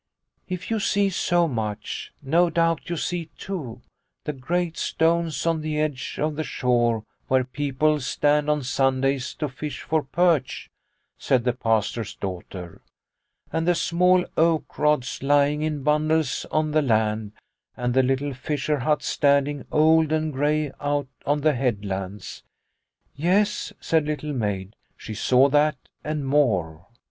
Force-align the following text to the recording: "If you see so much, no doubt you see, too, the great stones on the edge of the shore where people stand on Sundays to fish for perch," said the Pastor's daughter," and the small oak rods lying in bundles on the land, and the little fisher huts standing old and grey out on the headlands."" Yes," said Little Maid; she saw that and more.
"If 0.55 0.71
you 0.71 0.79
see 0.79 1.11
so 1.11 1.47
much, 1.47 2.11
no 2.23 2.49
doubt 2.49 2.89
you 2.89 2.97
see, 2.97 3.25
too, 3.37 3.81
the 4.23 4.33
great 4.33 4.75
stones 4.75 5.45
on 5.45 5.61
the 5.61 5.79
edge 5.79 6.17
of 6.19 6.35
the 6.35 6.43
shore 6.43 7.05
where 7.27 7.43
people 7.43 7.99
stand 7.99 8.49
on 8.49 8.63
Sundays 8.63 9.35
to 9.35 9.47
fish 9.47 9.81
for 9.83 10.01
perch," 10.01 10.71
said 11.19 11.43
the 11.43 11.53
Pastor's 11.53 12.15
daughter," 12.15 12.81
and 13.53 13.67
the 13.67 13.75
small 13.75 14.25
oak 14.37 14.79
rods 14.79 15.21
lying 15.21 15.61
in 15.61 15.83
bundles 15.83 16.47
on 16.49 16.71
the 16.71 16.81
land, 16.81 17.33
and 17.77 17.93
the 17.93 18.01
little 18.01 18.33
fisher 18.33 18.79
huts 18.79 19.05
standing 19.05 19.65
old 19.71 20.11
and 20.11 20.33
grey 20.33 20.71
out 20.81 21.09
on 21.27 21.41
the 21.41 21.53
headlands."" 21.53 22.41
Yes," 23.15 23.71
said 23.79 24.05
Little 24.07 24.33
Maid; 24.33 24.75
she 24.97 25.13
saw 25.13 25.47
that 25.49 25.77
and 26.03 26.25
more. 26.25 26.87